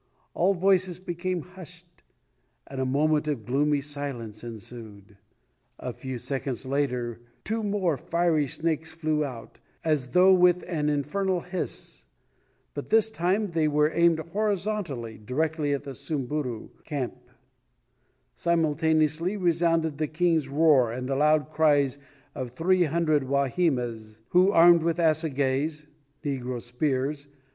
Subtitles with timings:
[0.33, 2.01] All voices became hushed
[2.65, 5.15] and a moment of gloomy silence ensued.
[5.77, 11.41] A few seconds later two more fiery snakes flew out, as though with an infernal
[11.41, 12.05] hiss,
[12.73, 17.17] but this time they were aimed horizontally directly at the Samburu camp;
[18.35, 21.99] simultaneously resounded the King's roar and the loud cries
[22.33, 27.27] of the three hundred Wahimas who, armed with assagais,* [* Negro spears.